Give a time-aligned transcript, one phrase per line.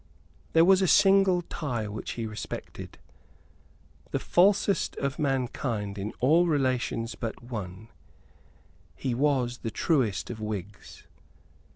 [0.53, 2.97] There was a single tie which he respected.
[4.09, 7.87] The falsest of mankind in all relations but one,
[8.95, 11.03] he was the truest of Whigs.